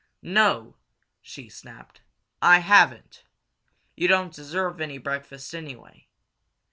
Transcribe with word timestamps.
"No!" 0.23 0.77
she 1.21 1.47
snapped. 1.47 2.01
"I 2.41 2.57
haven't! 2.57 3.23
You 3.95 4.07
don't 4.07 4.33
deserve 4.33 4.81
any 4.81 4.97
breakfast 4.97 5.53
anyway. 5.53 6.07